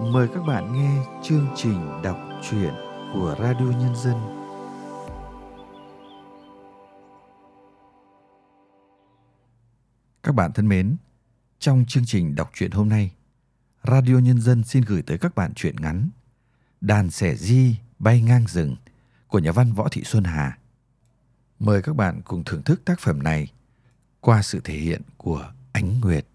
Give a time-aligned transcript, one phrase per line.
[0.00, 2.18] Mời các bạn nghe chương trình đọc
[2.50, 2.74] truyện
[3.12, 4.14] của Radio Nhân dân.
[10.22, 10.96] Các bạn thân mến,
[11.58, 13.12] trong chương trình đọc truyện hôm nay,
[13.82, 16.08] Radio Nhân dân xin gửi tới các bạn truyện ngắn
[16.80, 18.76] Đàn sẻ di bay ngang rừng
[19.26, 20.58] của nhà văn Võ Thị Xuân Hà.
[21.58, 23.52] Mời các bạn cùng thưởng thức tác phẩm này
[24.20, 26.26] qua sự thể hiện của Ánh Nguyệt.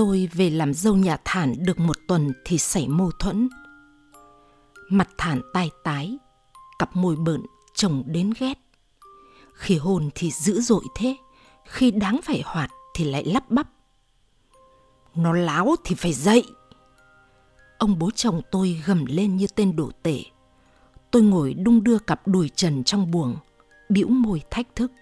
[0.00, 3.48] Tôi về làm dâu nhà Thản được một tuần thì xảy mâu thuẫn.
[4.90, 6.18] Mặt Thản tai tái,
[6.78, 7.42] cặp môi bợn
[7.74, 8.58] chồng đến ghét.
[9.54, 11.16] Khi hôn thì dữ dội thế,
[11.64, 13.68] khi đáng phải hoạt thì lại lắp bắp.
[15.14, 16.44] Nó láo thì phải dậy.
[17.78, 20.22] Ông bố chồng tôi gầm lên như tên đổ tể.
[21.10, 23.36] Tôi ngồi đung đưa cặp đùi trần trong buồng,
[23.88, 24.92] bĩu môi thách thức.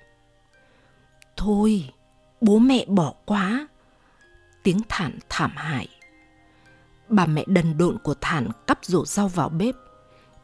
[1.36, 1.90] Thôi,
[2.40, 3.68] bố mẹ bỏ quá,
[4.68, 5.88] tiếng thản thảm hại.
[7.08, 9.74] Bà mẹ đần độn của thản cắp rổ rau vào bếp,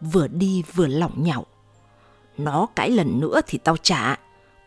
[0.01, 1.47] vừa đi vừa lỏng nhạo.
[2.39, 4.19] Nó cãi lần nữa thì tao trả,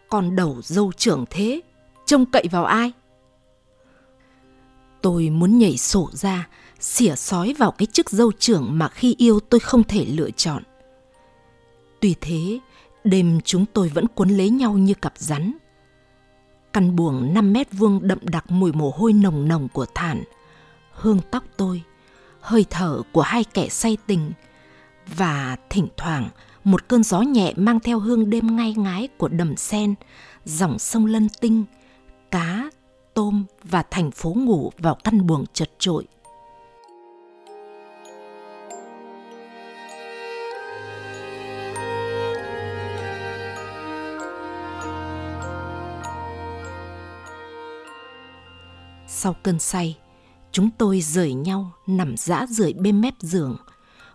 [0.10, 1.62] con đầu dâu trưởng thế,
[2.06, 2.92] trông cậy vào ai?
[5.02, 6.48] Tôi muốn nhảy sổ ra,
[6.80, 10.64] xỉa sói vào cái chức dâu trưởng mà khi yêu tôi không thể lựa chọn.
[12.02, 12.60] Tuy thế,
[13.04, 15.58] đêm chúng tôi vẫn cuốn lấy nhau như cặp rắn
[16.78, 20.24] Căn buồng 5 mét vuông đậm đặc mùi mồ hôi nồng nồng của thản,
[20.92, 21.82] hương tóc tôi,
[22.40, 24.32] hơi thở của hai kẻ say tình
[25.16, 26.30] và thỉnh thoảng
[26.64, 29.96] một cơn gió nhẹ mang theo hương đêm ngai ngái của đầm sen,
[30.46, 31.66] dòng sông lân tinh,
[32.32, 32.70] cá,
[33.14, 36.08] tôm và thành phố ngủ vào căn buồng chật trội.
[49.20, 49.98] Sau cơn say,
[50.52, 53.58] chúng tôi rời nhau nằm dã rượi bên mép giường,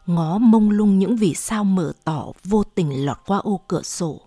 [0.07, 4.21] ngó mông lung những vì sao mở tỏ vô tình lọt qua ô cửa sổ.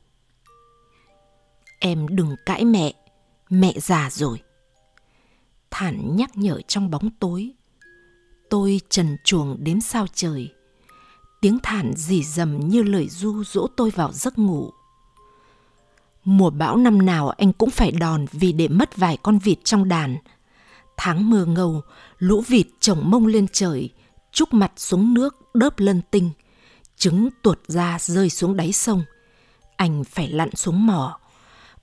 [1.79, 2.93] Em đừng cãi mẹ,
[3.49, 4.41] mẹ già rồi.
[5.71, 7.53] Thản nhắc nhở trong bóng tối.
[8.49, 10.53] Tôi trần chuồng đếm sao trời.
[11.41, 14.69] Tiếng thản dì dầm như lời du dỗ tôi vào giấc ngủ.
[16.23, 19.87] Mùa bão năm nào anh cũng phải đòn vì để mất vài con vịt trong
[19.87, 20.17] đàn–
[20.97, 21.81] Tháng mưa ngầu,
[22.17, 23.89] lũ vịt chồng mông lên trời,
[24.31, 26.31] trúc mặt xuống nước đớp lân tinh.
[26.97, 29.03] Trứng tuột ra rơi xuống đáy sông.
[29.75, 31.19] Anh phải lặn xuống mỏ,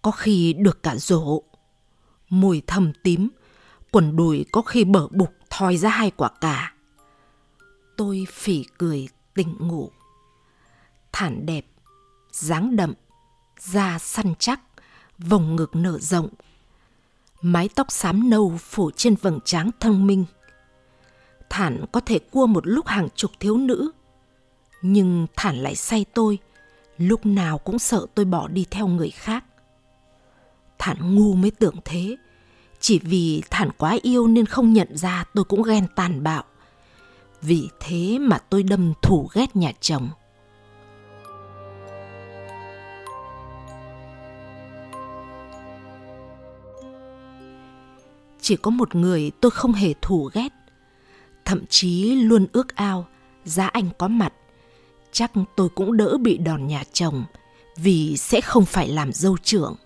[0.03, 1.43] có khi được cả rổ.
[2.29, 3.29] Mùi thầm tím,
[3.91, 6.73] quần đùi có khi bở bục thoi ra hai quả cà.
[7.97, 9.91] Tôi phỉ cười tỉnh ngủ.
[11.13, 11.67] Thản đẹp,
[12.33, 12.95] dáng đậm,
[13.61, 14.61] da săn chắc,
[15.19, 16.29] vòng ngực nở rộng,
[17.43, 20.25] mái tóc xám nâu phủ trên vầng trán thông minh.
[21.51, 23.91] Thản có thể cua một lúc hàng chục thiếu nữ,
[24.83, 26.39] nhưng Thản lại say tôi,
[26.99, 29.45] lúc nào cũng sợ tôi bỏ đi theo người khác.
[30.79, 32.17] Thản ngu mới tưởng thế,
[32.81, 36.45] chỉ vì Thản quá yêu nên không nhận ra tôi cũng ghen tàn bạo.
[37.41, 40.11] Vì thế mà tôi đâm thủ ghét nhà chồng.
[48.43, 50.49] Chỉ có một người tôi không hề thù ghét.
[51.45, 53.07] Thậm chí luôn ước ao,
[53.45, 54.33] giá anh có mặt,
[55.13, 57.25] chắc tôi cũng đỡ bị đòn nhà chồng
[57.77, 59.77] vì sẽ không phải làm dâu trưởng.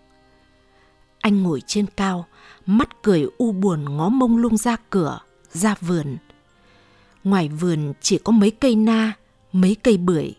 [1.20, 2.26] Anh ngồi trên cao,
[2.66, 5.18] mắt cười u buồn ngó mông lung ra cửa,
[5.52, 6.16] ra vườn.
[7.24, 9.12] Ngoài vườn chỉ có mấy cây na,
[9.52, 10.34] mấy cây bưởi.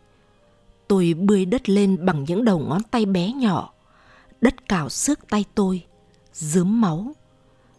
[0.87, 3.73] Tôi bươi đất lên bằng những đầu ngón tay bé nhỏ,
[4.41, 5.85] đất cào xước tay tôi,
[6.33, 7.15] dướm máu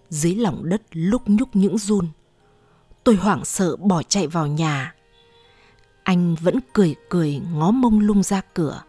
[0.08, 2.08] dưới lòng đất lúc nhúc những run.
[3.04, 4.94] Tôi hoảng sợ bỏ chạy vào nhà.
[6.02, 8.82] Anh vẫn cười cười ngó mông lung ra cửa.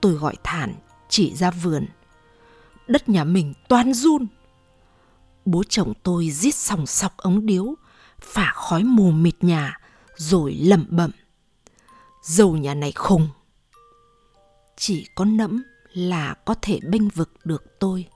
[0.00, 0.74] Tôi gọi thản
[1.08, 1.86] chỉ ra vườn.
[2.88, 4.26] Đất nhà mình toan run.
[5.44, 7.74] Bố chồng tôi giết sòng sọc ống điếu,
[8.20, 9.78] phả khói mù mịt nhà,
[10.16, 11.10] rồi lẩm bẩm.
[12.22, 13.28] Dầu nhà này khùng.
[14.76, 18.06] Chỉ có nẫm là có thể bênh vực được tôi.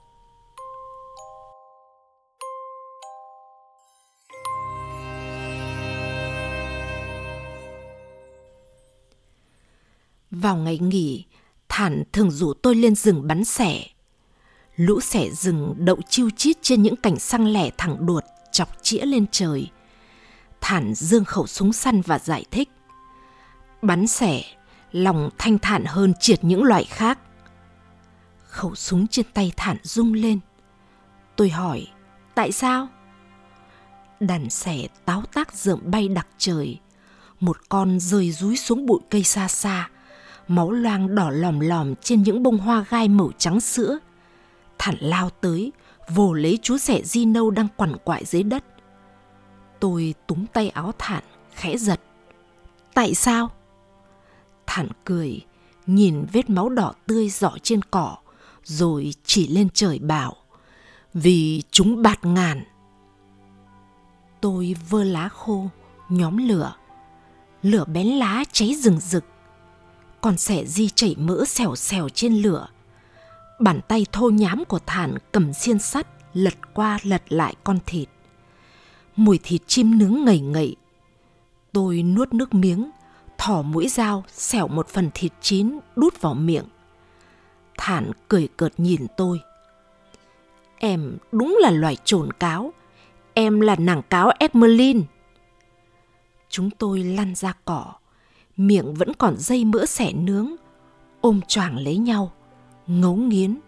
[10.41, 11.25] Vào ngày nghỉ,
[11.69, 13.83] Thản thường rủ tôi lên rừng bắn sẻ.
[14.75, 19.05] Lũ sẻ rừng đậu chiêu chít trên những cành xăng lẻ thẳng đuột, chọc chĩa
[19.05, 19.69] lên trời.
[20.61, 22.69] Thản dương khẩu súng săn và giải thích.
[23.81, 24.43] Bắn sẻ
[24.91, 27.19] lòng thanh thản hơn triệt những loại khác.
[28.47, 30.39] Khẩu súng trên tay Thản rung lên.
[31.35, 31.87] Tôi hỏi,
[32.35, 32.87] tại sao?
[34.19, 36.79] Đàn sẻ táo tác dượm bay đặc trời.
[37.39, 39.89] Một con rơi rúi xuống bụi cây xa xa.
[40.47, 43.99] Máu loang đỏ lòm lòm trên những bông hoa gai màu trắng sữa.
[44.77, 45.71] Thản lao tới,
[46.09, 48.63] vồ lấy chú sẻ di nâu đang quằn quại dưới đất.
[49.79, 51.23] Tôi túm tay áo Thản,
[51.55, 52.01] khẽ giật.
[52.93, 53.49] Tại sao?
[54.67, 55.41] Thản cười,
[55.87, 58.17] nhìn vết máu đỏ tươi dọ trên cỏ,
[58.63, 60.35] rồi chỉ lên trời bảo.
[61.13, 62.63] Vì chúng bạt ngàn.
[64.41, 65.67] Tôi vơ lá khô,
[66.09, 66.73] nhóm lửa.
[67.61, 69.25] Lửa bén lá cháy rừng rực.
[70.25, 72.67] Còn sẻ di chảy mỡ xèo xèo trên lửa.
[73.59, 78.09] Bàn tay thô nhám của Thản cầm xiên sắt lật qua lật lại con thịt.
[79.15, 80.75] Mùi thịt chim nướng ngậy ngậy.
[81.71, 82.91] Tôi nuốt nước miếng,
[83.37, 86.65] thỏ mũi dao xẻo một phần thịt chín đút vào miệng.
[87.77, 89.39] Thản cười cợt nhìn tôi.
[90.77, 92.73] Em đúng là loài trồn cáo.
[93.33, 95.03] Em là nàng cáo Emerlin.
[96.49, 97.93] Chúng tôi lăn ra cỏ.
[98.57, 100.55] Miệng vẫn còn dây mỡ xẻ nướng.
[101.21, 102.31] Ôm choàng lấy nhau.
[102.87, 103.59] Ngấu nghiến.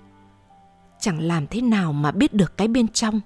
[1.00, 3.22] Chẳng làm thế nào mà biết được cái bên trong.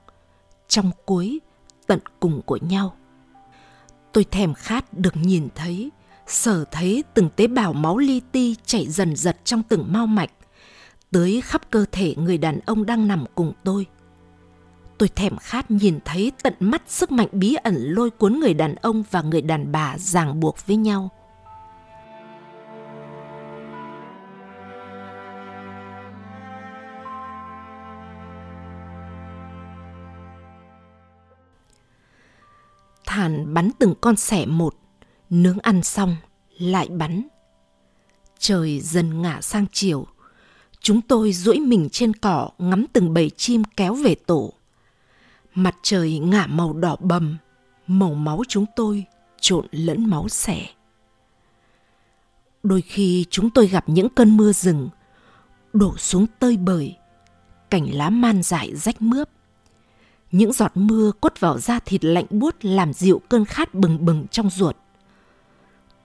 [0.67, 1.39] Trong cuối,
[1.87, 2.95] tận cùng của nhau.
[4.11, 5.89] Tôi thèm khát được nhìn thấy,
[6.27, 10.31] sở thấy từng tế bào máu li ti chảy dần dật trong từng mau mạch,
[11.11, 13.85] tới khắp cơ thể người đàn ông đang nằm cùng tôi.
[14.97, 18.75] Tôi thèm khát nhìn thấy tận mắt sức mạnh bí ẩn lôi cuốn người đàn
[18.75, 21.09] ông và người đàn bà ràng buộc với nhau.
[33.13, 34.75] Thản bắn từng con sẻ một,
[35.29, 36.15] nướng ăn xong,
[36.59, 37.27] lại bắn.
[38.39, 40.07] Trời dần ngả sang chiều,
[40.79, 44.53] chúng tôi duỗi mình trên cỏ ngắm từng bầy chim kéo về tổ.
[45.55, 47.37] Mặt trời ngả màu đỏ bầm,
[47.87, 49.05] màu máu chúng tôi
[49.41, 50.67] trộn lẫn máu sẻ
[52.63, 54.89] Đôi khi chúng tôi gặp những cơn mưa rừng,
[55.73, 56.97] đổ xuống tơi bời,
[57.69, 59.29] cảnh lá man dại rách mướp.
[60.31, 64.27] Những giọt mưa quất vào da thịt lạnh buốt làm dịu cơn khát bừng bừng
[64.31, 64.75] trong ruột.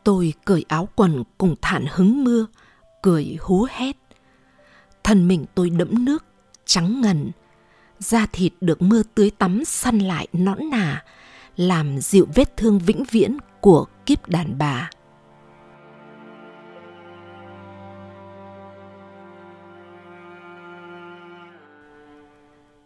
[0.05, 2.47] Tôi cởi áo quần cùng thản hứng mưa,
[3.03, 3.97] cười hú hét.
[5.05, 6.25] Thân mình tôi đẫm nước,
[6.65, 7.31] trắng ngần,
[7.99, 11.05] da thịt được mưa tưới tắm săn lại nõn nà,
[11.57, 14.91] làm dịu vết thương vĩnh viễn của kiếp đàn bà.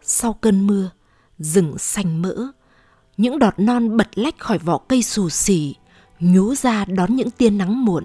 [0.02, 0.90] Sau cơn mưa,
[1.40, 2.34] rừng xanh mỡ,
[3.16, 5.74] những đọt non bật lách khỏi vỏ cây xù xì,
[6.20, 8.04] nhú ra đón những tia nắng muộn.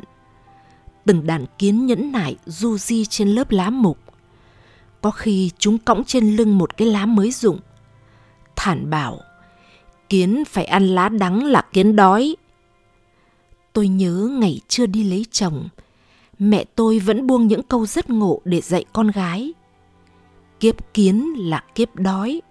[1.05, 3.99] Từng đàn kiến nhẫn nại du di trên lớp lá mục,
[5.01, 7.59] có khi chúng cõng trên lưng một cái lá mới rụng.
[8.55, 9.19] Thản bảo,
[10.09, 12.35] kiến phải ăn lá đắng là kiến đói.
[13.73, 15.69] Tôi nhớ ngày chưa đi lấy chồng,
[16.39, 19.53] mẹ tôi vẫn buông những câu rất ngộ để dạy con gái.
[20.59, 22.41] Kiếp kiến là kiếp đói.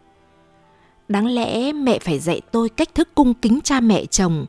[1.09, 4.47] Đáng lẽ mẹ phải dạy tôi cách thức cung kính cha mẹ chồng,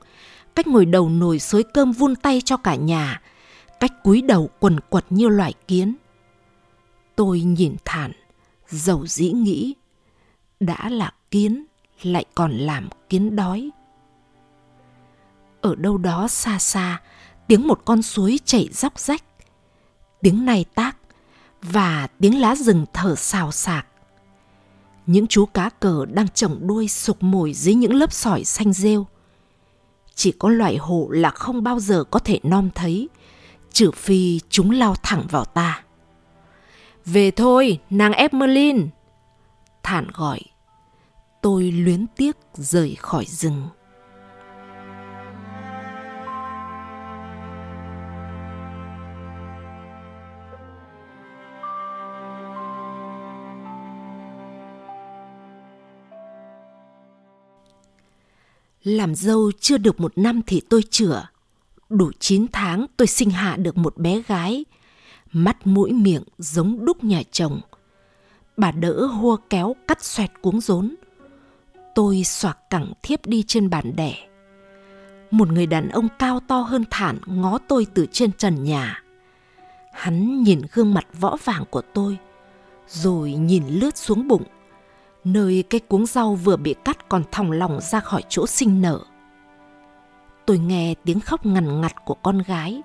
[0.56, 3.22] cách ngồi đầu nồi xới cơm vun tay cho cả nhà,
[3.80, 5.96] cách cúi đầu quần quật như loài kiến.
[7.16, 8.12] Tôi nhìn thản,
[8.70, 9.76] dầu dĩ nghĩ,
[10.60, 11.66] đã là kiến
[12.04, 13.70] lại còn làm kiến đói.
[15.62, 17.02] Ở đâu đó xa xa,
[17.48, 19.24] tiếng một con suối chảy róc rách,
[20.22, 20.98] tiếng này tác
[21.62, 23.88] và tiếng lá rừng thở xào xạc.
[25.08, 29.08] Những chú cá cờ đang chồng đuôi sục mồi dưới những lớp sỏi xanh rêu.
[30.16, 33.10] Chỉ có loài hổ là không bao giờ có thể nom thấy,
[33.72, 35.84] trừ phi chúng lao thẳng vào ta.
[37.06, 38.90] Về thôi, nàng Emerlin.
[39.84, 40.40] Thản gọi.
[41.42, 43.64] Tôi luyến tiếc rời khỏi rừng.
[58.86, 61.28] Làm dâu chưa được một năm thì tôi chữa.
[61.90, 64.66] Đủ 9 tháng tôi sinh hạ được một bé gái
[65.32, 67.62] mắt mũi miệng giống đúc nhà chồng.
[68.58, 70.96] Bà đỡ hua kéo cắt xoẹt cuống rốn.
[71.96, 74.16] Tôi xoạc cẳng thiếp đi trên bàn đẻ.
[75.32, 79.04] Một người đàn ông cao to hơn thản ngó tôi từ trên trần nhà.
[79.94, 82.18] Hắn nhìn gương mặt võ vàng của tôi,
[82.88, 84.44] rồi nhìn lướt xuống bụng,
[85.26, 89.00] nơi cái cuống rau vừa bị cắt còn thòng lòng ra khỏi chỗ sinh nở.
[90.46, 92.82] tôi nghe tiếng khóc ngằn ngặt của con gái.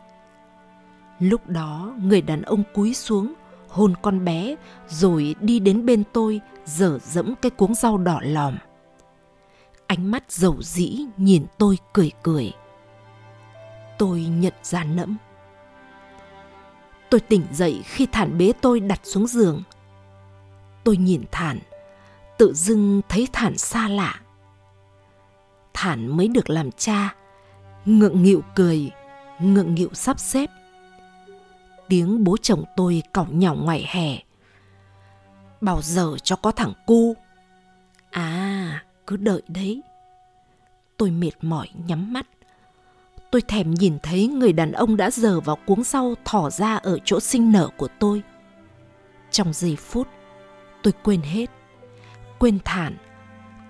[1.19, 3.35] Lúc đó người đàn ông cúi xuống,
[3.69, 4.57] hôn con bé
[4.89, 8.59] rồi đi đến bên tôi dở dẫm cái cuống rau đỏ lòm.
[9.87, 12.53] Ánh mắt dầu dĩ nhìn tôi cười cười.
[13.99, 15.17] Tôi nhận ra nẫm.
[17.11, 19.63] Tôi tỉnh dậy khi Thản bế tôi đặt xuống giường.
[20.85, 21.59] Tôi nhìn Thản,
[22.41, 24.21] tự dưng thấy Thản xa lạ.
[25.75, 27.15] Thản mới được làm cha,
[27.85, 28.91] ngượng nghịu cười,
[29.41, 30.51] ngượng nghịu sắp xếp.
[31.89, 34.19] Tiếng bố chồng tôi cỏng nhỏ ngoài hè.
[35.61, 37.15] Bao giờ cho có thằng cu?
[38.11, 39.83] À, cứ đợi đấy.
[40.97, 42.27] Tôi mệt mỏi nhắm mắt.
[43.31, 46.99] Tôi thèm nhìn thấy người đàn ông đã giờ vào cuống sau thỏ ra ở
[47.05, 48.23] chỗ sinh nở của tôi.
[49.31, 50.09] Trong giây phút,
[50.83, 51.51] tôi quên hết.
[52.41, 52.97] Quên thản,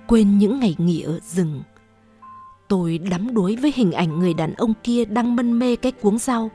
[0.07, 1.62] quên những ngày nghỉ ở rừng.
[2.69, 6.19] Tôi đắm đuối với hình ảnh người đàn ông kia đang mân mê cái cuống
[6.19, 6.50] rau.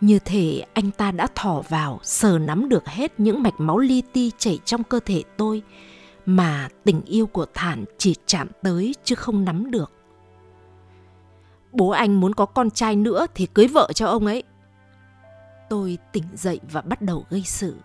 [0.00, 4.02] Như thể anh ta đã thỏ vào, sờ nắm được hết những mạch máu li
[4.12, 5.62] ti chảy trong cơ thể tôi,
[6.26, 9.92] mà tình yêu của Thản chỉ chạm tới chứ không nắm được.
[11.72, 14.42] Bố anh muốn có con trai nữa thì cưới vợ cho ông ấy.
[15.68, 17.76] Tôi tỉnh dậy và bắt đầu gây sự.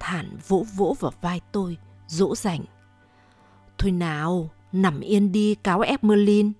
[0.00, 1.76] Thản vỗ vỗ vào vai tôi,
[2.12, 2.60] dỗ dành.
[3.78, 6.52] Thôi nào, nằm yên đi cáo ép Merlin.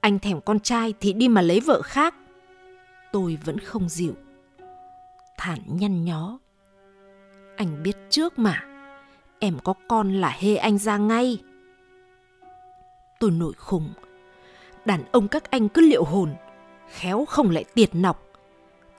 [0.00, 2.14] Anh thèm con trai thì đi mà lấy vợ khác.
[3.12, 4.14] Tôi vẫn không dịu.
[5.38, 6.38] Thản nhăn nhó.
[7.56, 8.62] Anh biết trước mà,
[9.38, 11.38] em có con là hê anh ra ngay.
[13.20, 13.88] Tôi nổi khùng.
[14.84, 16.34] Đàn ông các anh cứ liệu hồn,
[16.90, 18.22] khéo không lại tiệt nọc.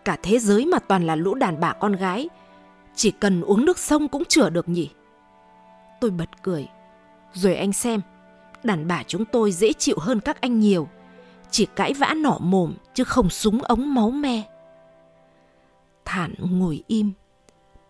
[0.06, 2.30] Cả thế giới mà toàn là lũ đàn bà con gái,
[2.96, 4.90] chỉ cần uống nước sông cũng chữa được nhỉ.
[6.02, 6.68] Tôi bật cười.
[7.34, 8.02] Rồi anh xem,
[8.64, 10.88] đàn bà chúng tôi dễ chịu hơn các anh nhiều.
[11.52, 14.44] Chỉ cãi vã nỏ mồm chứ không súng ống máu me.
[16.06, 17.12] Thản ngồi im,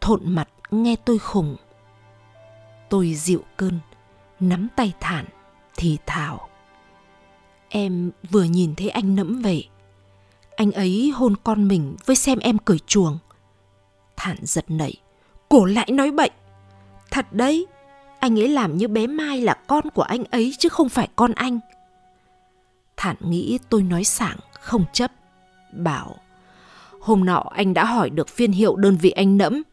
[0.02, 1.56] thộn mặt nghe tôi khùng.
[2.90, 3.80] Tôi dịu cơn,
[4.40, 5.26] nắm tay Thản,
[5.78, 6.50] thì thào.
[7.70, 9.64] Em vừa nhìn thấy anh nẫm về.
[10.56, 13.18] Anh ấy hôn con mình với xem em cười chuồng.
[14.16, 14.94] Thản giật nảy,
[15.50, 16.32] cổ lại nói bệnh.
[17.12, 17.66] Thật đấy,
[18.20, 21.34] anh ấy làm như bé Mai là con của anh ấy chứ không phải con
[21.34, 21.60] anh.
[22.98, 25.12] Thản nghĩ tôi nói sảng, không chấp.
[25.72, 26.16] Bảo,
[27.02, 29.64] hôm nọ anh đã hỏi được phiên hiệu đơn vị anh nẫm.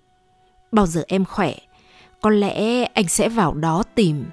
[0.72, 1.54] Bao giờ em khỏe,
[2.20, 4.24] có lẽ anh sẽ vào đó tìm.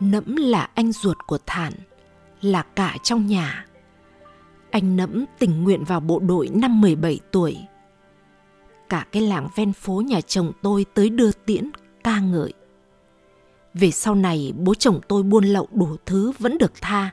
[0.00, 1.72] Nẫm là anh ruột của Thản,
[2.40, 3.66] là cả trong nhà.
[4.70, 7.56] Anh Nẫm tình nguyện vào bộ đội năm 17 tuổi.
[8.88, 11.70] Cả cái làng ven phố nhà chồng tôi tới đưa tiễn,
[12.04, 12.52] ca ngợi.
[13.74, 17.10] Về sau này bố chồng tôi buôn lậu đủ thứ vẫn được tha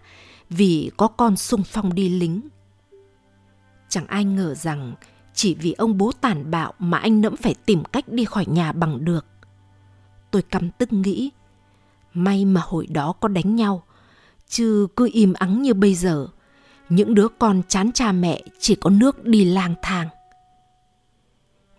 [0.49, 2.41] vì có con sung phong đi lính.
[3.89, 4.93] Chẳng ai ngờ rằng
[5.33, 8.71] chỉ vì ông bố tàn bạo mà anh Nẫm phải tìm cách đi khỏi nhà
[8.71, 9.25] bằng được.
[10.31, 11.31] Tôi căm tức nghĩ,
[12.13, 13.83] may mà hồi đó có đánh nhau,
[14.47, 16.27] chứ cứ im ắng như bây giờ
[16.89, 20.07] những đứa con chán cha mẹ chỉ có nước đi lang thang.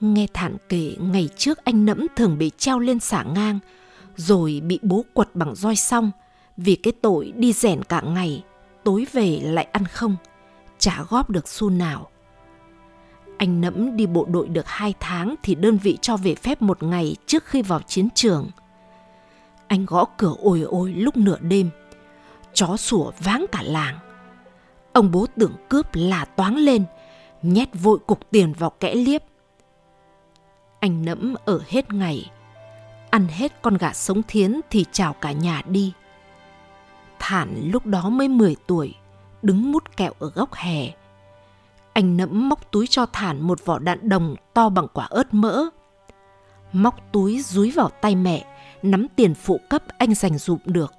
[0.00, 3.59] Nghe thản kể ngày trước anh nẫm thường bị treo lên xả ngang,
[4.17, 6.11] rồi bị bố quật bằng roi xong
[6.57, 8.45] vì cái tội đi rèn cả ngày,
[8.85, 10.17] tối về lại ăn không,
[10.79, 12.11] chả góp được xu nào.
[13.38, 16.83] Anh nẫm đi bộ đội được hai tháng thì đơn vị cho về phép một
[16.83, 18.50] ngày trước khi vào chiến trường.
[19.67, 21.71] Anh gõ cửa ồi ôi lúc nửa đêm,
[22.55, 23.99] chó sủa váng cả làng.
[24.92, 26.85] Ông bố tưởng cướp là toáng lên,
[27.42, 29.23] nhét vội cục tiền vào kẽ liếp.
[30.80, 32.30] Anh nẫm ở hết ngày,
[33.11, 35.92] ăn hết con gà sống thiến thì chào cả nhà đi.
[37.18, 38.95] Thản lúc đó mới 10 tuổi,
[39.42, 40.90] đứng mút kẹo ở góc hè.
[41.92, 45.64] Anh nẫm móc túi cho Thản một vỏ đạn đồng to bằng quả ớt mỡ.
[46.73, 48.45] Móc túi dúi vào tay mẹ,
[48.83, 50.95] nắm tiền phụ cấp anh dành dụm được.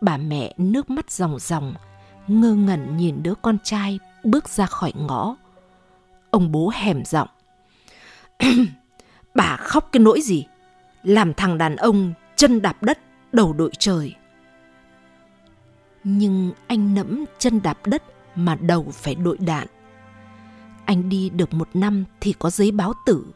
[0.00, 1.74] Bà mẹ nước mắt ròng ròng,
[2.28, 5.36] ngơ ngẩn nhìn đứa con trai bước ra khỏi ngõ.
[6.30, 7.28] Ông bố hèm giọng.
[9.34, 10.46] bà khóc cái nỗi gì?
[11.02, 12.98] Làm thằng đàn ông chân đạp đất,
[13.32, 14.14] đầu đội trời.
[16.04, 18.02] Nhưng anh nẫm chân đạp đất
[18.34, 19.66] mà đầu phải đội đạn.
[20.84, 23.26] Anh đi được một năm thì có giấy báo tử.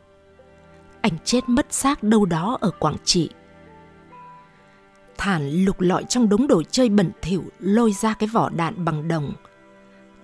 [1.00, 3.30] Anh chết mất xác đâu đó ở Quảng Trị.
[5.19, 9.09] Thản lục lọi trong đống đồ chơi bẩn thỉu lôi ra cái vỏ đạn bằng
[9.09, 9.33] đồng.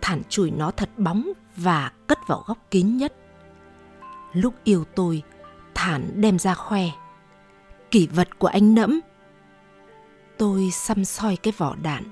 [0.00, 3.14] Thản chùi nó thật bóng và cất vào góc kín nhất.
[4.32, 5.22] Lúc yêu tôi,
[5.74, 6.82] Thản đem ra khoe.
[7.90, 9.00] Kỷ vật của anh nẫm.
[10.38, 12.04] Tôi xăm soi cái vỏ đạn.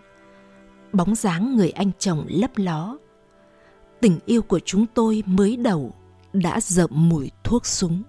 [0.93, 2.97] Bóng dáng người anh chồng lấp ló.
[4.01, 5.95] Tình yêu của chúng tôi mới đầu
[6.33, 8.03] đã rợm mùi thuốc súng.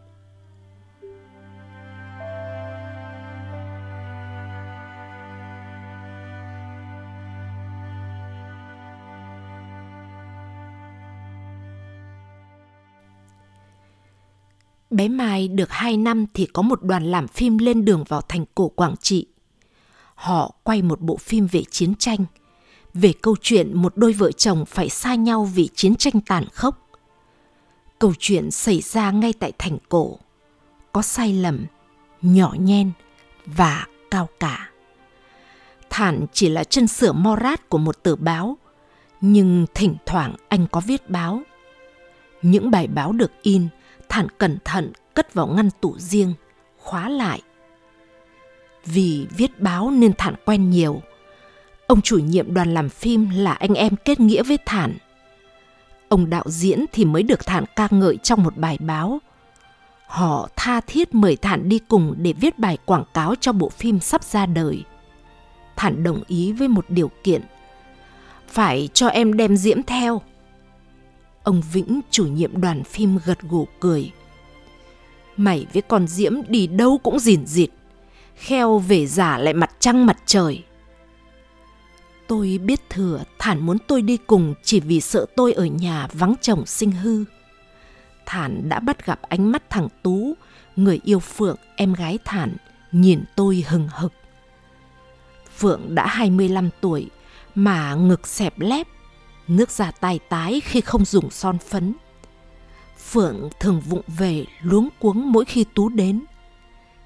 [14.93, 18.45] Bé Mai được 2 năm thì có một đoàn làm phim lên đường vào thành
[18.55, 19.25] cổ Quảng Trị.
[20.15, 22.25] Họ quay một bộ phim về chiến tranh,
[22.93, 26.89] về câu chuyện một đôi vợ chồng phải xa nhau vì chiến tranh tàn khốc.
[27.99, 30.17] Câu chuyện xảy ra ngay tại thành cổ,
[30.91, 31.65] có sai lầm,
[32.21, 32.91] nhỏ nhen
[33.45, 34.69] và cao cả.
[35.89, 38.57] Thản chỉ là chân sửa morat của một tờ báo,
[39.21, 41.41] nhưng thỉnh thoảng anh có viết báo.
[42.41, 43.67] Những bài báo được in–
[44.09, 46.33] Thản cẩn thận cất vào ngăn tủ riêng,
[46.77, 47.41] khóa lại.
[48.85, 51.01] Vì viết báo nên Thản quen nhiều.
[51.87, 54.97] Ông chủ nhiệm đoàn làm phim là anh em kết nghĩa với Thản.
[56.09, 59.19] Ông đạo diễn thì mới được Thản ca ngợi trong một bài báo.
[60.07, 63.99] Họ tha thiết mời Thản đi cùng để viết bài quảng cáo cho bộ phim
[63.99, 64.83] sắp ra đời.
[65.75, 67.41] Thản đồng ý với một điều kiện.
[68.47, 70.21] Phải cho em đem Diễm theo.
[71.43, 74.11] Ông Vĩnh, chủ nhiệm đoàn phim gật gù cười.
[75.37, 77.69] Mày với con Diễm đi đâu cũng rỉn rịt.
[78.35, 80.63] Kheo về giả lại mặt trăng mặt trời.
[82.27, 86.33] Tôi biết thừa Thản muốn tôi đi cùng chỉ vì sợ tôi ở nhà vắng
[86.41, 87.23] chồng sinh hư.
[88.25, 90.33] Thản đã bắt gặp ánh mắt thằng Tú,
[90.75, 92.55] người yêu Phượng, em gái Thản,
[92.91, 94.13] nhìn tôi hừng hực.
[95.57, 97.09] Phượng đã 25 tuổi
[97.55, 98.87] mà ngực xẹp lép,
[99.47, 101.93] nước da tai tái khi không dùng son phấn.
[102.97, 106.25] Phượng thường vụng về luống cuống mỗi khi Tú đến.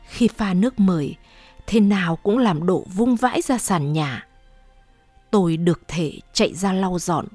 [0.07, 1.15] Khi pha nước mời,
[1.67, 4.27] thế nào cũng làm đổ vung vãi ra sàn nhà.
[5.31, 7.25] Tôi được thể chạy ra lau dọn,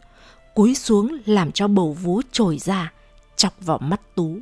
[0.54, 2.92] cúi xuống làm cho bầu vú trồi ra,
[3.36, 4.38] chọc vào mắt Tú.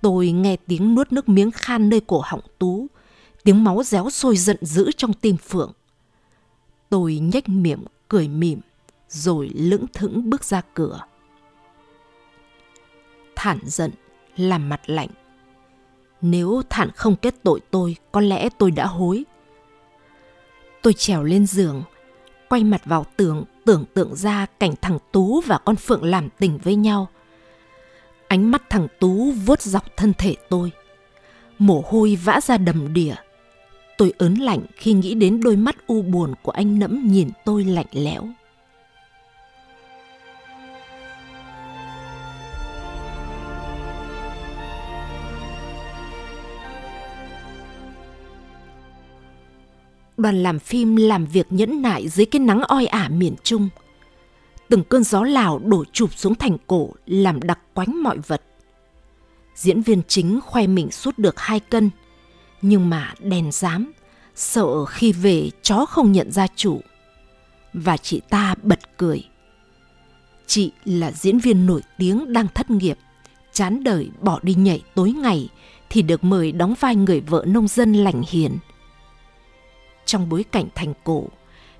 [0.00, 2.86] Tôi nghe tiếng nuốt nước miếng khan nơi cổ họng Tú,
[3.44, 5.72] tiếng máu réo sôi giận dữ trong tim Phượng.
[6.88, 8.60] Tôi nhếch miệng, cười mỉm
[9.14, 11.00] rồi lững thững bước ra cửa.
[13.36, 13.90] Thản giận,
[14.36, 15.08] làm mặt lạnh.
[16.20, 19.24] Nếu Thản không kết tội tôi, có lẽ tôi đã hối.
[20.82, 21.82] Tôi trèo lên giường,
[22.48, 26.58] quay mặt vào tường, tưởng tượng ra cảnh thằng Tú và con Phượng làm tình
[26.58, 27.08] với nhau.
[28.28, 30.70] Ánh mắt thằng Tú vuốt dọc thân thể tôi.
[31.58, 33.14] Mồ hôi vã ra đầm đìa.
[33.98, 37.64] Tôi ớn lạnh khi nghĩ đến đôi mắt u buồn của anh nẫm nhìn tôi
[37.64, 38.28] lạnh lẽo.
[50.16, 53.68] Đoàn làm phim làm việc nhẫn nại dưới cái nắng oi ả miền Trung.
[54.68, 58.42] Từng cơn gió lào đổ chụp xuống thành cổ làm đặc quánh mọi vật.
[59.54, 61.90] Diễn viên chính khoe mình suốt được hai cân,
[62.62, 63.92] nhưng mà đèn dám,
[64.34, 66.80] sợ khi về chó không nhận ra chủ.
[67.72, 69.24] Và chị ta bật cười.
[70.46, 72.98] Chị là diễn viên nổi tiếng đang thất nghiệp,
[73.52, 75.48] chán đời bỏ đi nhảy tối ngày
[75.90, 78.58] thì được mời đóng vai người vợ nông dân lành hiền–
[80.06, 81.28] trong bối cảnh thành cổ,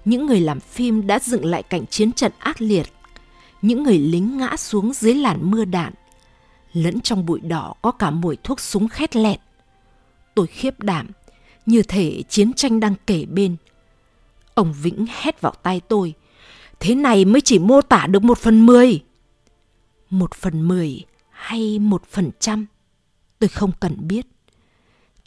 [0.05, 2.87] những người làm phim đã dựng lại cảnh chiến trận ác liệt.
[3.63, 5.93] Những người lính ngã xuống dưới làn mưa đạn.
[6.73, 9.41] Lẫn trong bụi đỏ có cả mùi thuốc súng khét lẹt.
[10.35, 11.11] Tôi khiếp đảm,
[11.67, 13.57] như thể chiến tranh đang kể bên.
[14.55, 16.15] Ông Vĩnh hét vào tai tôi.
[16.81, 19.03] Thế này mới chỉ mô tả được một phần mười.
[20.11, 22.67] Một phần mười hay một phần trăm?
[23.39, 24.27] Tôi không cần biết.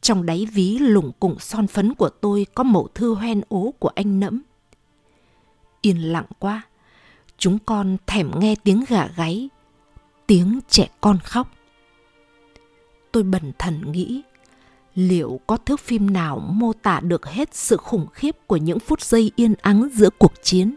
[0.02, 3.90] Trong đáy ví lủng củng son phấn của tôi có mẫu thư hoen ố của
[3.96, 4.42] anh nẫm.
[5.82, 6.62] Yên lặng quá,
[7.38, 9.50] chúng con thèm nghe tiếng gà gáy,
[10.28, 11.52] tiếng trẻ con khóc.
[13.12, 14.22] Tôi bần thần nghĩ,
[14.96, 19.02] liệu có thước phim nào mô tả được hết sự khủng khiếp của những phút
[19.02, 20.76] giây yên ắng giữa cuộc chiến?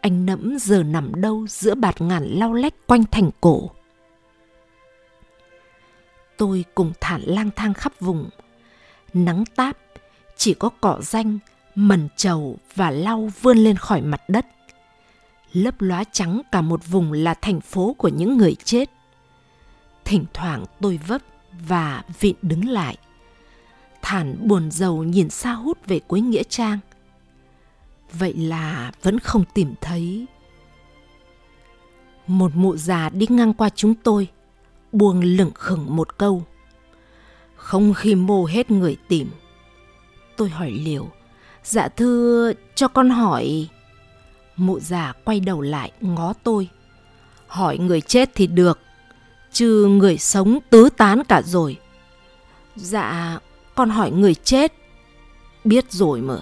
[0.00, 3.70] Anh nẫm giờ nằm đâu giữa bạt ngàn lau lách quanh thành cổ
[6.42, 8.28] tôi cùng thản lang thang khắp vùng.
[9.14, 9.76] Nắng táp,
[10.36, 11.38] chỉ có cỏ danh,
[11.74, 14.46] mần trầu và lau vươn lên khỏi mặt đất.
[15.52, 18.90] Lấp lóa trắng cả một vùng là thành phố của những người chết.
[20.04, 21.20] Thỉnh thoảng tôi vấp
[21.68, 22.96] và vịn đứng lại.
[24.02, 26.78] Thản buồn rầu nhìn xa hút về cuối nghĩa trang.
[28.12, 30.26] Vậy là vẫn không tìm thấy.
[32.26, 34.28] Một mụ già đi ngang qua chúng tôi
[34.92, 36.44] buông lửng khửng một câu.
[37.56, 39.30] Không khi mô hết người tìm.
[40.36, 41.08] Tôi hỏi liều.
[41.64, 43.68] Dạ thưa, cho con hỏi...
[44.56, 46.68] Mụ già quay đầu lại ngó tôi.
[47.46, 48.78] Hỏi người chết thì được,
[49.52, 51.76] chứ người sống tứ tán cả rồi.
[52.76, 53.38] Dạ,
[53.74, 54.72] con hỏi người chết.
[55.64, 56.38] Biết rồi mà.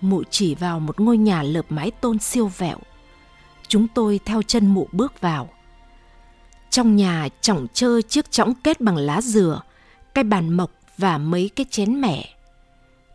[0.00, 2.78] Mụ chỉ vào một ngôi nhà lợp mái tôn siêu vẹo.
[3.68, 5.48] Chúng tôi theo chân mụ bước vào.
[6.70, 9.62] Trong nhà chỏng chơ chiếc chõng kết bằng lá dừa,
[10.14, 12.34] cái bàn mộc và mấy cái chén mẻ.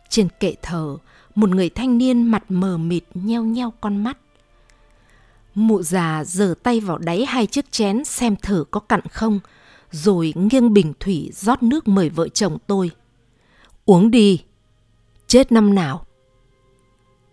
[0.08, 0.96] Trên kệ thờ,
[1.34, 4.18] một người thanh niên mặt mờ mịt nheo nheo con mắt.
[5.54, 9.40] Mụ già giở tay vào đáy hai chiếc chén xem thử có cặn không,
[9.90, 12.90] rồi nghiêng bình thủy rót nước mời vợ chồng tôi.
[13.84, 14.42] Uống đi.
[15.26, 16.06] Chết năm nào?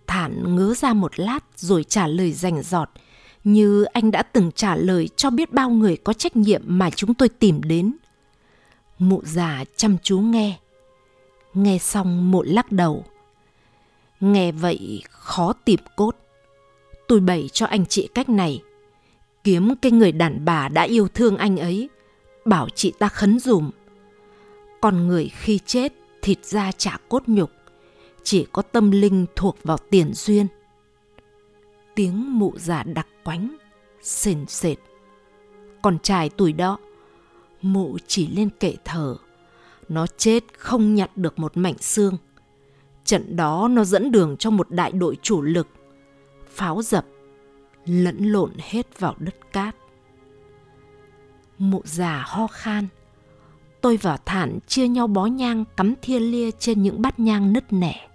[0.08, 2.90] Thản ngớ ra một lát rồi trả lời rành giọt,
[3.44, 7.14] như anh đã từng trả lời cho biết bao người có trách nhiệm mà chúng
[7.14, 7.94] tôi tìm đến.
[9.00, 10.58] Mụ già chăm chú nghe.
[11.54, 13.06] Nghe xong mụ lắc đầu.
[14.20, 16.16] Nghe vậy khó tìm cốt.
[17.08, 18.62] Tôi bày cho anh chị cách này.
[19.44, 21.90] Kiếm cái người đàn bà đã yêu thương anh ấy.
[22.46, 23.70] Bảo chị ta khấn dùm.
[24.82, 27.52] Con người khi chết thịt da chả cốt nhục.
[28.24, 30.48] Chỉ có tâm linh thuộc vào tiền duyên.
[31.96, 33.56] Tiếng mụ già đặc quánh,
[34.02, 34.78] sền sệt.
[35.82, 36.78] còn trai tuổi đó,
[37.62, 39.18] mụ chỉ lên kệ thờ.
[39.90, 42.18] Nó chết không nhặt được một mảnh xương.
[43.06, 45.68] Trận đó nó dẫn đường cho một đại đội chủ lực.
[46.48, 47.06] Pháo dập,
[47.86, 49.76] lẫn lộn hết vào đất cát.
[51.58, 52.88] Mụ già ho khan.
[53.82, 57.74] Tôi và Thản chia nhau bó nhang cắm thia lia trên những bát nhang nứt
[57.74, 58.10] nẻ.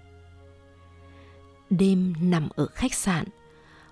[1.71, 3.25] Đêm nằm ở khách sạn,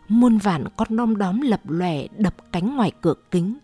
[0.08, 3.56] muôn vạn con đom đóm lập lòe đập cánh ngoài cửa kính.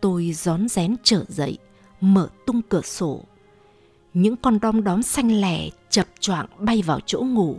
[0.00, 1.58] Tôi rón rén trở dậy,
[2.00, 3.24] mở tung cửa sổ.
[4.14, 7.56] Những con đom đóm xanh lẻ chập choạng bay vào chỗ ngủ.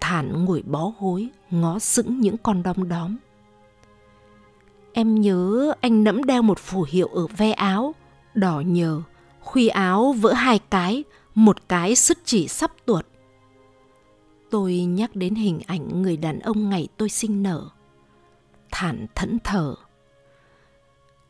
[0.00, 3.16] Thản ngồi bó gối, ngó sững những con đom đóm.
[4.92, 7.94] Em nhớ anh nẫm đeo một phù hiệu ở ve áo,
[8.34, 9.02] đỏ nhờ,
[9.40, 13.06] khuy áo vỡ hai cái, một cái sứt chỉ sắp tuột.
[14.50, 17.68] Tôi nhắc đến hình ảnh người đàn ông ngày tôi sinh nở.
[18.70, 19.74] Thản thẫn thờ.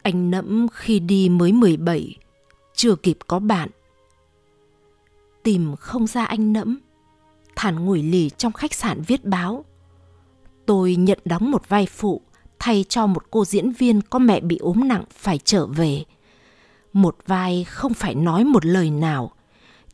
[0.03, 2.17] Anh nẫm khi đi mới 17,
[2.75, 3.69] chưa kịp có bạn.
[5.43, 6.79] Tìm không ra anh nẫm,
[7.57, 9.65] Thản ngồi lì trong khách sạn viết báo.
[10.67, 12.21] Tôi nhận đóng một vai phụ
[12.59, 16.05] thay cho một cô diễn viên có mẹ bị ốm nặng phải trở về.
[16.93, 19.33] Một vai không phải nói một lời nào,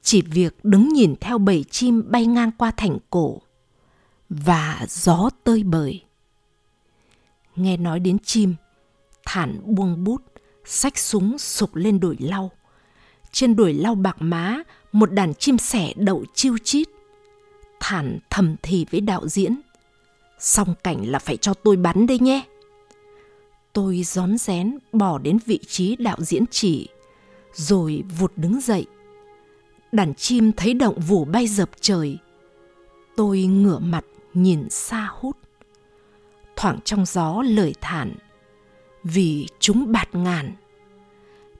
[0.07, 3.41] chỉ việc đứng nhìn theo bầy chim bay ngang qua thành cổ
[4.29, 6.03] và gió tơi bời.
[7.57, 8.55] Nghe nói đến chim,
[9.27, 10.23] Thản buông bút,
[10.65, 12.51] sách súng sụp lên đồi lau.
[13.33, 16.89] Trên đồi lau bạc má, một đàn chim sẻ đậu chiêu chít.
[17.81, 19.61] Thản thầm thì với đạo diễn.
[20.39, 22.45] Xong cảnh là phải cho tôi bắn đây nhé.
[23.73, 26.89] Tôi rón rén bỏ đến vị trí đạo diễn chỉ,
[27.55, 28.87] rồi vụt đứng dậy.
[29.97, 32.19] Đàn chim thấy động vù bay dập trời.
[33.17, 34.05] Tôi ngửa mặt
[34.35, 35.37] nhìn xa hút.
[36.57, 38.15] Thoảng trong gió lời thản,
[39.05, 40.55] vì chúng bạt ngàn.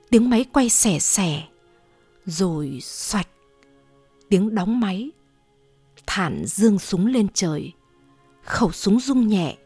[0.09, 1.43] Tiếng máy quay xẻ xẻ,
[2.25, 3.27] rồi xoạch,
[4.29, 5.11] tiếng đóng máy.
[6.07, 7.73] Thản dương súng lên trời,
[8.43, 9.57] khẩu súng rung nhẹ,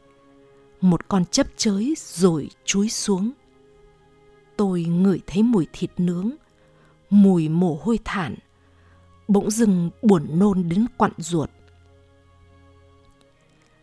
[0.81, 3.31] một con chấp chới rồi chúi xuống.
[4.57, 6.31] Tôi ngửi thấy mùi thịt nướng,
[7.10, 8.36] mùi mồ hôi thản,
[9.31, 11.49] bỗng dưng buồn nôn đến quặn ruột.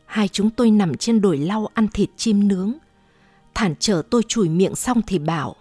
[0.06, 2.72] Hai chúng tôi nằm trên đồi lau ăn thịt chim nướng.
[3.54, 5.56] Thản trở tôi chùi miệng xong thì bảo,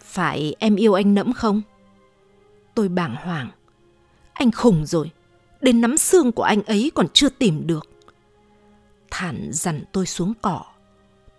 [0.00, 1.62] Phải em yêu anh nẫm không?
[2.74, 3.50] Tôi bàng hoàng,
[4.32, 5.10] Anh khùng rồi,
[5.60, 7.88] Đến nắm xương của anh ấy còn chưa tìm được
[9.10, 10.64] Thản dằn tôi xuống cỏ,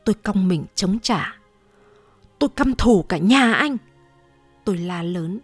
[0.05, 1.37] Tôi cong mình chống trả,
[2.39, 3.77] Tôi căm thù cả nhà anh
[4.65, 5.39] Tôi la lớn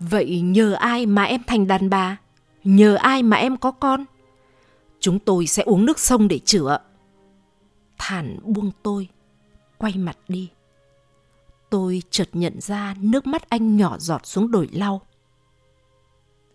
[0.00, 2.16] Vậy nhờ ai mà em thành đàn bà?
[2.64, 4.04] Nhờ ai mà em có con?
[5.00, 6.78] Chúng tôi sẽ uống nước sông để chữa.
[7.98, 9.08] Thản buông tôi,
[9.78, 10.50] quay mặt đi.
[11.70, 15.02] Tôi chợt nhận ra nước mắt anh nhỏ giọt xuống đồi lau.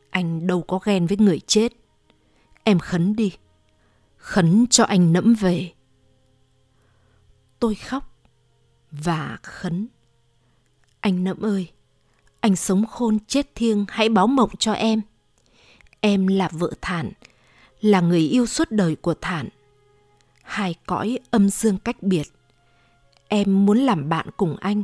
[0.09, 1.73] Anh đâu có ghen với người chết.
[2.63, 3.37] Em khấn đi.
[4.17, 5.71] Khấn cho anh nẫm về.
[7.59, 8.19] Tôi khóc
[8.91, 9.87] và khấn.
[10.99, 11.71] Anh nẫm ơi,
[12.43, 15.01] anh sống khôn chết thiêng hãy báo mộng cho em.
[15.99, 17.11] Em là vợ Thản,
[17.81, 19.49] là người yêu suốt đời của Thản.
[20.41, 22.27] Hai cõi âm dương cách biệt.
[23.27, 24.83] em muốn làm bạn cùng anh.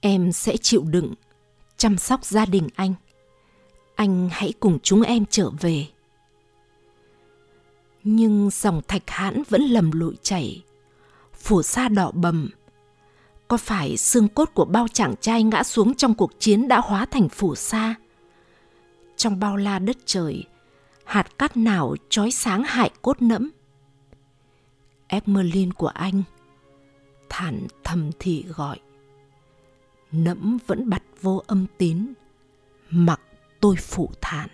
[0.00, 1.14] Em sẽ chịu đựng,
[1.76, 2.94] chăm sóc gia đình anh.
[3.94, 5.86] Anh hãy cùng chúng em trở về.
[8.04, 10.64] Nhưng dòng thạch hãn vẫn lầm lụi chảy,
[11.34, 12.50] phù sa đỏ bầm.
[13.48, 17.06] Có phải xương cốt của bao chàng trai ngã xuống trong cuộc chiến đã hóa
[17.06, 17.94] thành phù sa?
[19.16, 20.44] Trong bao la đất trời,
[21.04, 23.50] hạt cát nào trói sáng hại cốt nẫm?
[25.06, 26.22] Emerlin của anh
[27.28, 28.78] thản thầm thị gọi
[30.12, 32.12] nẫm vẫn bật vô âm tín
[32.90, 33.20] mặc
[33.60, 34.48] tôi phụ thản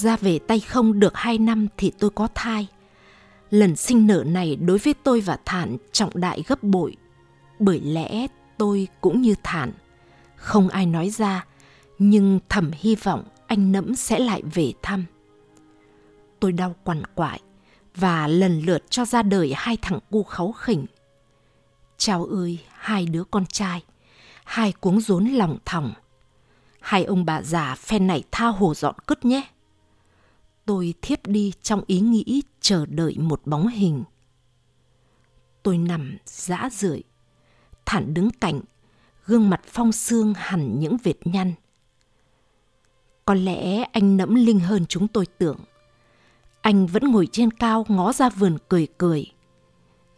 [0.00, 2.66] ra về tay không được hai năm thì tôi có thai.
[3.50, 6.96] Lần sinh nở này đối với tôi và Thản trọng đại gấp bội.
[7.58, 8.26] Bởi lẽ
[8.58, 9.72] tôi cũng như Thản.
[10.36, 11.46] Không ai nói ra,
[11.98, 15.04] nhưng thầm hy vọng anh Nẫm sẽ lại về thăm.
[16.40, 17.40] Tôi đau quằn quại
[17.94, 20.86] và lần lượt cho ra đời hai thằng cu kháu khỉnh.
[21.96, 23.82] Chào ơi, hai đứa con trai,
[24.44, 25.92] hai cuống rốn lòng thòng.
[26.80, 29.42] Hai ông bà già phen này tha hồ dọn cứt nhé
[30.66, 34.04] tôi thiếp đi trong ý nghĩ chờ đợi một bóng hình.
[35.62, 37.02] Tôi nằm dã rượi,
[37.86, 38.60] thản đứng cạnh,
[39.26, 41.52] gương mặt phong sương hẳn những vệt nhăn.
[43.24, 45.58] Có lẽ anh nẫm linh hơn chúng tôi tưởng.
[46.60, 49.26] Anh vẫn ngồi trên cao ngó ra vườn cười cười.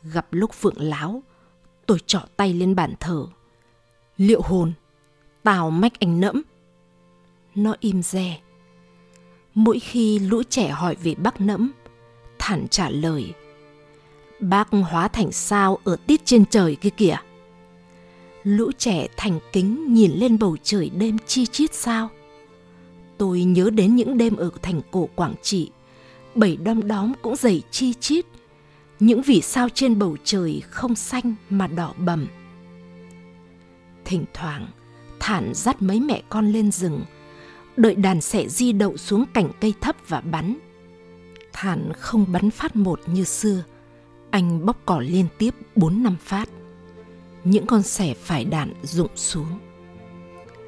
[0.03, 1.23] Gặp lúc phượng láo,
[1.87, 3.27] tôi trỏ tay lên bàn thờ.
[4.17, 4.73] Liệu hồn,
[5.43, 6.43] tào mách anh nẫm.
[7.55, 8.41] Nó im re,
[9.55, 11.73] Mỗi khi lũ trẻ hỏi về bác nẫm,
[12.39, 13.33] thản trả lời.
[14.41, 17.17] Bác hóa thành sao ở tít trên trời kia kìa.
[18.43, 22.09] Lũ trẻ thành kính nhìn lên bầu trời đêm chi chít sao.
[23.19, 25.71] Tôi nhớ đến những đêm ở thành cổ Quảng Trị,
[26.35, 28.27] bảy đom đóm cũng dày chi chít,
[29.01, 32.27] những vì sao trên bầu trời không xanh mà đỏ bầm.
[34.05, 34.67] Thỉnh thoảng,
[35.25, 37.01] Thản dắt mấy mẹ con lên rừng,
[37.77, 40.59] đợi đàn sẻ di đậu xuống cành cây thấp và bắn.
[41.53, 43.65] Thản không bắn phát một như xưa,
[44.31, 46.49] anh bóc cỏ liên tiếp bốn năm phát.
[47.45, 49.59] Những con sẻ phải đạn rụng xuống.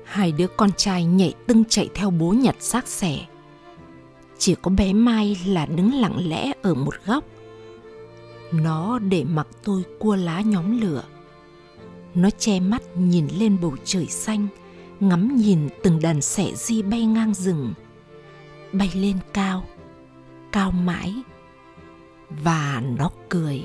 [0.04, 3.26] Hai đứa con trai nhảy tưng chạy theo bố nhặt xác sẻ.
[4.38, 7.24] Chỉ có bé Mai là đứng lặng lẽ ở một góc.
[8.52, 11.04] Nó để mặc tôi cua lá nhóm lửa.
[12.14, 14.46] Nó che mắt nhìn lên bầu trời xanh,
[15.08, 17.74] ngắm nhìn từng đàn sẻ di bay ngang rừng,
[18.72, 19.64] bay lên cao
[20.54, 21.14] cao mãi.
[22.30, 23.62] Và nó cười.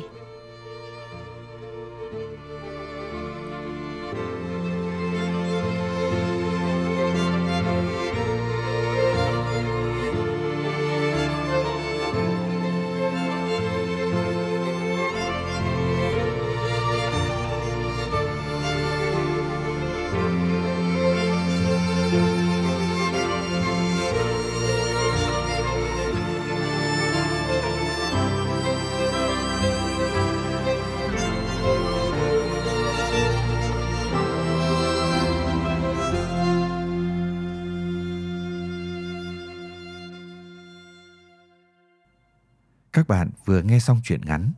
[43.10, 44.52] Bạn vừa nghe xong truyện ngắn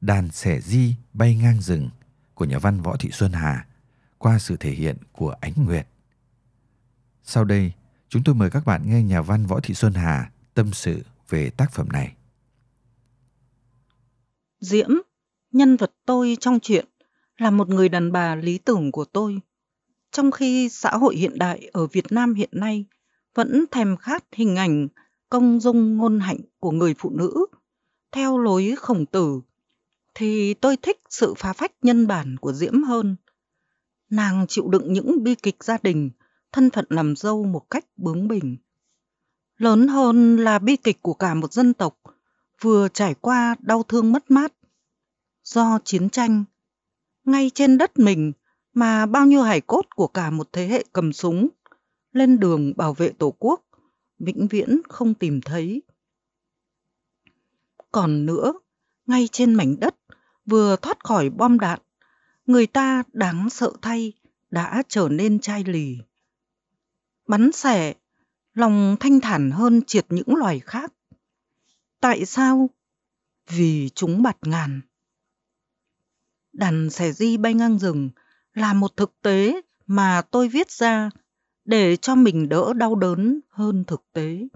[0.00, 1.90] Đàn sẻ di bay ngang rừng
[2.34, 3.66] của nhà văn Võ Thị Xuân Hà
[4.18, 5.86] qua sự thể hiện của Ánh Nguyệt.
[7.22, 7.72] Sau đây,
[8.08, 11.50] chúng tôi mời các bạn nghe nhà văn Võ Thị Xuân Hà tâm sự về
[11.50, 12.16] tác phẩm này.
[14.60, 14.90] Diễm,
[15.52, 16.86] nhân vật tôi trong chuyện,
[17.38, 19.40] là một người đàn bà lý tưởng của tôi.
[20.10, 22.84] Trong khi xã hội hiện đại ở Việt Nam hiện nay
[23.34, 24.88] vẫn thèm khát hình ảnh
[25.28, 27.46] công dung ngôn hạnh của người phụ nữ
[28.16, 29.40] theo lối khổng tử,
[30.14, 33.16] thì tôi thích sự phá phách nhân bản của Diễm hơn.
[34.10, 36.10] Nàng chịu đựng những bi kịch gia đình,
[36.52, 38.56] thân phận làm dâu một cách bướng bỉnh.
[39.58, 41.98] Lớn hơn là bi kịch của cả một dân tộc,
[42.60, 44.52] vừa trải qua đau thương mất mát.
[45.44, 46.44] Do chiến tranh,
[47.24, 48.32] ngay trên đất mình
[48.74, 51.48] mà bao nhiêu hải cốt của cả một thế hệ cầm súng,
[52.12, 53.64] lên đường bảo vệ Tổ quốc,
[54.18, 55.82] vĩnh viễn không tìm thấy.
[57.96, 58.52] Còn nữa,
[59.06, 59.96] ngay trên mảnh đất
[60.46, 61.80] vừa thoát khỏi bom đạn,
[62.46, 64.12] người ta đáng sợ thay
[64.50, 65.98] đã trở nên chai lì.
[67.26, 67.94] Bắn xẻ,
[68.54, 70.92] lòng thanh thản hơn triệt những loài khác.
[72.00, 72.70] Tại sao?
[73.48, 74.80] Vì chúng bạt ngàn.
[76.52, 78.10] Đàn xẻ di bay ngang rừng
[78.54, 81.10] là một thực tế mà tôi viết ra
[81.64, 84.48] để cho mình đỡ đau đớn hơn thực tế.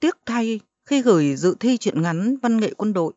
[0.00, 3.12] Tiếc thay, khi gửi dự thi truyện ngắn văn nghệ quân đội,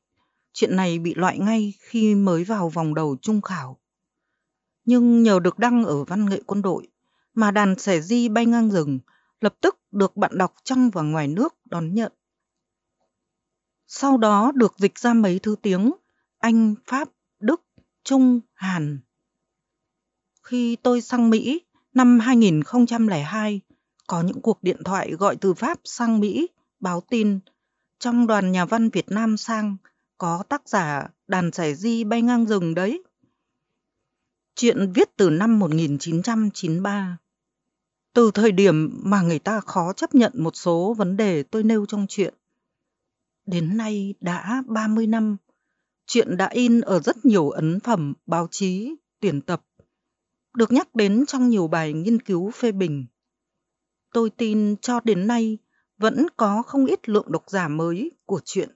[0.54, 3.80] chuyện này bị loại ngay khi mới vào vòng đầu trung khảo.
[4.86, 6.88] Nhưng nhờ được đăng ở văn nghệ quân đội,
[7.34, 9.00] mà đàn sẻ di bay ngang rừng
[9.42, 12.12] lập tức được bạn đọc trong và ngoài nước đón nhận.
[13.88, 15.92] Sau đó được dịch ra mấy thứ tiếng
[16.40, 17.62] Anh, Pháp, Đức,
[18.04, 19.00] Trung, Hàn.
[20.44, 21.62] Khi tôi sang Mỹ
[21.94, 23.62] năm 2002,
[24.08, 26.48] có những cuộc điện thoại gọi từ Pháp sang Mỹ
[26.80, 27.40] báo tin
[28.00, 29.78] trong đoàn nhà văn Việt Nam sang
[30.18, 33.04] có tác giả đàn giải di bay ngang rừng đấy.
[34.56, 37.18] Chuyện viết từ năm 1993.
[38.14, 41.86] Từ thời điểm mà người ta khó chấp nhận một số vấn đề tôi nêu
[41.86, 42.34] trong chuyện.
[43.46, 45.38] Đến nay đã 30 năm,
[46.06, 49.66] chuyện đã in ở rất nhiều ấn phẩm, báo chí, tuyển tập,
[50.56, 53.06] được nhắc đến trong nhiều bài nghiên cứu phê bình.
[54.14, 55.58] Tôi tin cho đến nay
[56.00, 58.70] vẫn có không ít lượng độc giả mới của chuyện.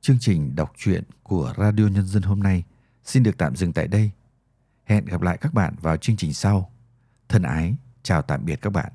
[0.00, 2.64] Chương trình đọc truyện của Radio Nhân dân hôm nay
[3.04, 4.10] xin được tạm dừng tại đây.
[4.84, 6.72] Hẹn gặp lại các bạn vào chương trình sau.
[7.28, 8.92] Thân ái, chào tạm biệt các bạn.